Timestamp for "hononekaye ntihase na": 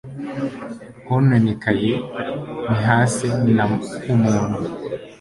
1.07-3.63